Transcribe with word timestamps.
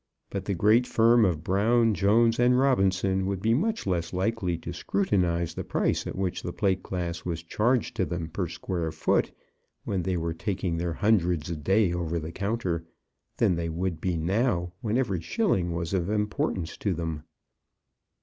But 0.31 0.45
the 0.45 0.55
great 0.55 0.87
firm 0.87 1.25
of 1.25 1.43
Brown, 1.43 1.93
Jones, 1.93 2.39
and 2.39 2.57
Robinson 2.57 3.27
would 3.27 3.39
be 3.39 3.53
much 3.53 3.85
less 3.85 4.13
likely 4.13 4.57
to 4.57 4.73
scrutinize 4.73 5.53
the 5.53 5.63
price 5.63 6.07
at 6.07 6.15
which 6.15 6.43
plate 6.57 6.81
glass 6.81 7.23
was 7.23 7.43
charged 7.43 7.95
to 7.97 8.05
them 8.05 8.27
per 8.27 8.47
square 8.47 8.91
foot, 8.91 9.31
when 9.83 10.01
they 10.01 10.17
were 10.17 10.33
taking 10.33 10.77
their 10.77 10.93
hundreds 10.93 11.51
a 11.51 11.55
day 11.55 11.93
over 11.93 12.17
the 12.17 12.31
counter, 12.31 12.83
than 13.37 13.53
they 13.55 13.69
would 13.69 14.01
be 14.01 14.17
now 14.17 14.73
when 14.81 14.97
every 14.97 15.21
shilling 15.21 15.71
was 15.71 15.93
of 15.93 16.09
importance 16.09 16.77
to 16.77 16.95
them. 16.95 17.21